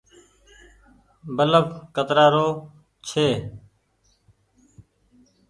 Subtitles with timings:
[1.35, 1.65] بلڦ
[1.95, 2.47] ڪترآ رو
[3.07, 3.27] ڇي۔